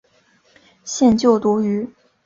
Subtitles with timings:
[0.83, 1.87] 现就读于。